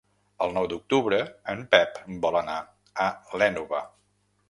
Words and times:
El 0.45 0.55
nou 0.55 0.67
d'octubre 0.71 1.19
en 1.55 1.63
Pep 1.77 2.01
vol 2.25 2.41
anar 2.43 2.59
a 3.07 3.11
l'Énova. 3.39 3.89